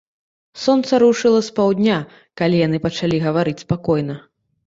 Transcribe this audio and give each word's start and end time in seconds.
Сонца 0.61 0.99
рушыла 1.03 1.41
з 1.47 1.51
паўдня, 1.59 1.97
калі 2.41 2.61
яны 2.67 2.77
пачалі 2.87 3.17
гаварыць 3.29 3.57
спакойна. 3.65 4.15